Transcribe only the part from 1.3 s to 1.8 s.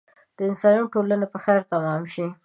په خیر